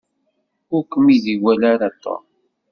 [0.75, 2.23] Ur kem-id-iwala ara Tom.